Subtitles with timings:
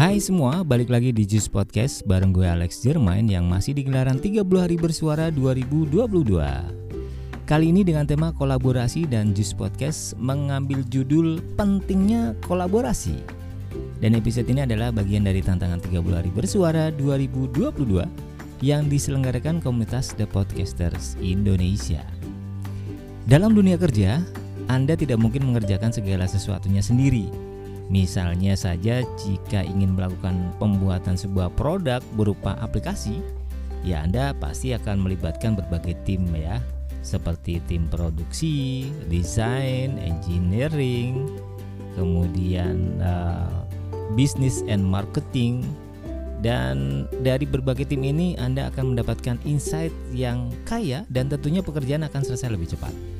[0.00, 4.16] Hai semua, balik lagi di Juice Podcast bareng gue Alex Jermain yang masih di gelaran
[4.16, 6.40] 30 hari bersuara 2022.
[7.44, 13.20] Kali ini dengan tema kolaborasi dan Juice Podcast mengambil judul pentingnya kolaborasi.
[14.00, 17.60] Dan episode ini adalah bagian dari tantangan 30 hari bersuara 2022
[18.64, 22.00] yang diselenggarakan komunitas The Podcasters Indonesia.
[23.28, 24.24] Dalam dunia kerja,
[24.64, 27.49] Anda tidak mungkin mengerjakan segala sesuatunya sendiri
[27.90, 33.18] Misalnya saja jika ingin melakukan pembuatan sebuah produk berupa aplikasi,
[33.82, 36.62] ya Anda pasti akan melibatkan berbagai tim ya,
[37.02, 41.26] seperti tim produksi, desain, engineering,
[41.98, 43.66] kemudian uh,
[44.14, 45.66] bisnis and marketing,
[46.46, 52.22] dan dari berbagai tim ini Anda akan mendapatkan insight yang kaya dan tentunya pekerjaan akan
[52.22, 53.19] selesai lebih cepat.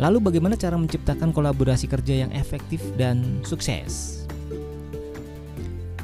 [0.00, 4.24] Lalu bagaimana cara menciptakan kolaborasi kerja yang efektif dan sukses?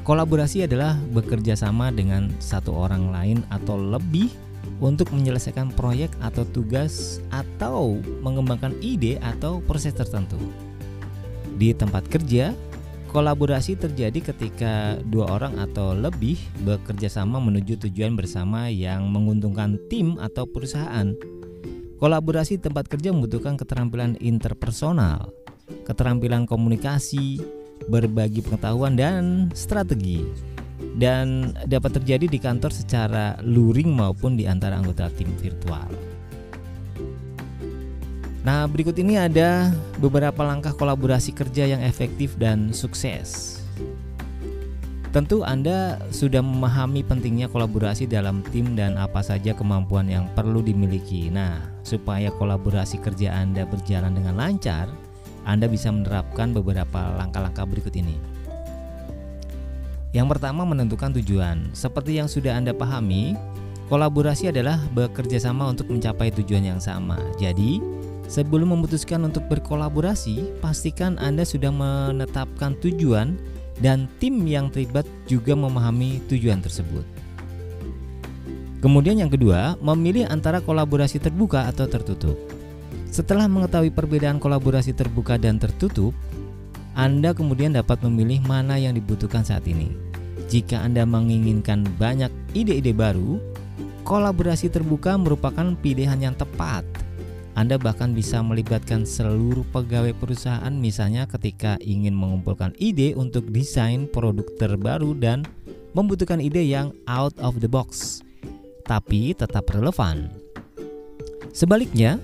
[0.04, 4.28] Kolaborasi adalah bekerja sama dengan satu orang lain atau lebih
[4.84, 10.36] untuk menyelesaikan proyek atau tugas atau mengembangkan ide atau proses tertentu.
[11.56, 12.52] Di tempat kerja,
[13.08, 16.36] kolaborasi terjadi ketika dua orang atau lebih
[16.68, 21.16] bekerja sama menuju tujuan bersama yang menguntungkan tim atau perusahaan.
[21.96, 25.32] Kolaborasi tempat kerja membutuhkan keterampilan interpersonal,
[25.88, 27.40] keterampilan komunikasi,
[27.88, 30.20] berbagi pengetahuan dan strategi.
[30.76, 35.88] Dan dapat terjadi di kantor secara luring maupun di antara anggota tim virtual.
[38.44, 43.60] Nah, berikut ini ada beberapa langkah kolaborasi kerja yang efektif dan sukses.
[45.16, 51.32] Tentu Anda sudah memahami pentingnya kolaborasi dalam tim dan apa saja kemampuan yang perlu dimiliki.
[51.32, 54.90] Nah, supaya kolaborasi kerja Anda berjalan dengan lancar,
[55.46, 58.18] Anda bisa menerapkan beberapa langkah-langkah berikut ini.
[60.10, 61.70] Yang pertama menentukan tujuan.
[61.70, 63.38] Seperti yang sudah Anda pahami,
[63.86, 67.22] kolaborasi adalah bekerja sama untuk mencapai tujuan yang sama.
[67.38, 67.78] Jadi,
[68.26, 73.38] sebelum memutuskan untuk berkolaborasi, pastikan Anda sudah menetapkan tujuan
[73.78, 77.25] dan tim yang terlibat juga memahami tujuan tersebut.
[78.84, 82.36] Kemudian yang kedua, memilih antara kolaborasi terbuka atau tertutup.
[83.08, 86.12] Setelah mengetahui perbedaan kolaborasi terbuka dan tertutup,
[86.96, 89.92] Anda kemudian dapat memilih mana yang dibutuhkan saat ini.
[90.52, 93.40] Jika Anda menginginkan banyak ide-ide baru,
[94.04, 96.84] kolaborasi terbuka merupakan pilihan yang tepat
[97.56, 104.44] anda bahkan bisa melibatkan seluruh pegawai perusahaan misalnya ketika ingin mengumpulkan ide untuk desain produk
[104.60, 105.40] terbaru dan
[105.96, 108.20] membutuhkan ide yang out of the box
[108.86, 110.30] tapi tetap relevan.
[111.50, 112.22] Sebaliknya,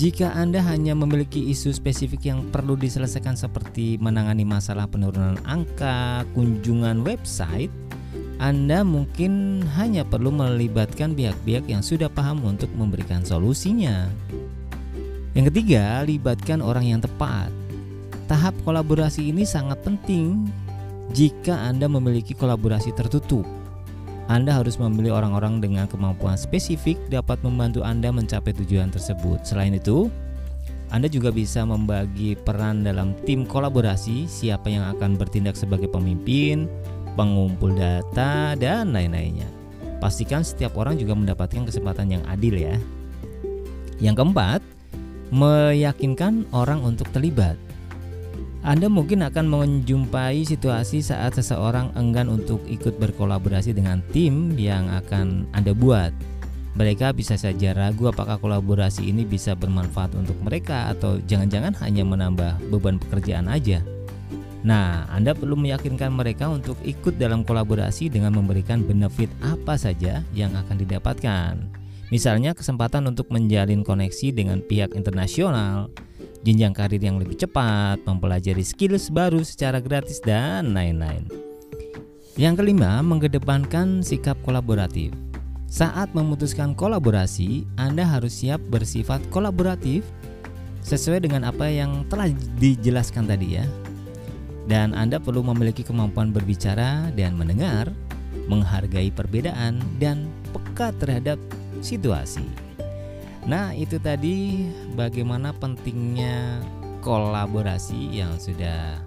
[0.00, 7.04] jika Anda hanya memiliki isu spesifik yang perlu diselesaikan seperti menangani masalah penurunan angka, kunjungan
[7.04, 7.68] website,
[8.40, 14.08] Anda mungkin hanya perlu melibatkan pihak-pihak yang sudah paham untuk memberikan solusinya.
[15.36, 17.52] Yang ketiga, libatkan orang yang tepat.
[18.24, 20.48] Tahap kolaborasi ini sangat penting
[21.12, 23.59] jika Anda memiliki kolaborasi tertutup.
[24.30, 29.42] Anda harus memilih orang-orang dengan kemampuan spesifik dapat membantu Anda mencapai tujuan tersebut.
[29.42, 30.06] Selain itu,
[30.94, 36.70] Anda juga bisa membagi peran dalam tim kolaborasi, siapa yang akan bertindak sebagai pemimpin,
[37.18, 39.50] pengumpul data, dan lain-lainnya.
[39.98, 42.78] Pastikan setiap orang juga mendapatkan kesempatan yang adil ya.
[43.98, 44.62] Yang keempat,
[45.34, 47.58] meyakinkan orang untuk terlibat.
[48.60, 55.48] Anda mungkin akan menjumpai situasi saat seseorang enggan untuk ikut berkolaborasi dengan tim yang akan
[55.56, 56.12] Anda buat.
[56.76, 62.52] Mereka bisa saja ragu apakah kolaborasi ini bisa bermanfaat untuk mereka atau jangan-jangan hanya menambah
[62.68, 63.80] beban pekerjaan aja.
[64.60, 70.52] Nah, Anda perlu meyakinkan mereka untuk ikut dalam kolaborasi dengan memberikan benefit apa saja yang
[70.52, 71.56] akan didapatkan.
[72.12, 75.88] Misalnya kesempatan untuk menjalin koneksi dengan pihak internasional,
[76.44, 81.28] jenjang karir yang lebih cepat, mempelajari skills baru secara gratis dan lain-lain.
[82.40, 85.12] Yang kelima, mengedepankan sikap kolaboratif.
[85.70, 90.02] Saat memutuskan kolaborasi, Anda harus siap bersifat kolaboratif
[90.82, 93.66] sesuai dengan apa yang telah dijelaskan tadi ya.
[94.66, 97.92] Dan Anda perlu memiliki kemampuan berbicara dan mendengar,
[98.48, 101.38] menghargai perbedaan dan peka terhadap
[101.82, 102.69] situasi.
[103.48, 106.60] Nah, itu tadi bagaimana pentingnya
[107.00, 109.00] kolaborasi yang sudah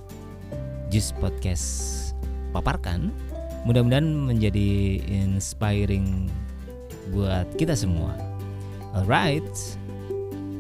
[0.90, 1.66] Just Podcast
[2.54, 3.14] paparkan.
[3.64, 6.28] Mudah-mudahan menjadi inspiring
[7.14, 8.18] buat kita semua.
[8.94, 9.46] Alright,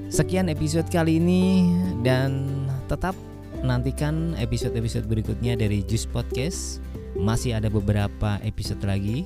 [0.09, 1.69] sekian episode kali ini
[2.01, 2.49] dan
[2.89, 3.17] tetap
[3.61, 6.81] nantikan episode-episode berikutnya dari Just Podcast
[7.13, 9.23] masih ada beberapa episode lagi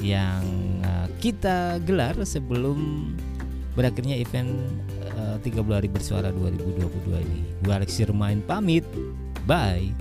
[0.00, 0.42] yang
[0.80, 3.12] uh, kita gelar sebelum
[3.74, 4.50] berakhirnya event
[5.16, 7.40] uh, 30 hari bersuara 2022 ini.
[7.62, 8.84] Gue Alexi Remain pamit.
[9.46, 9.92] Bye.